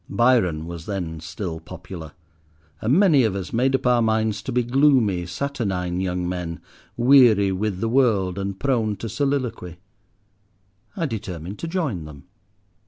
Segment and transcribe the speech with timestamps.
[0.09, 2.13] Byron was then still popular,
[2.81, 6.59] and many of us made up our minds to be gloomy, saturnine young men,
[6.97, 9.77] weary with the world, and prone to soliloquy.
[10.97, 12.23] I determined to join them.